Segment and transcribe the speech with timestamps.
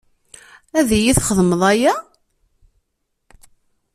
[0.79, 1.93] Ad iyi-txedmeḍ aya?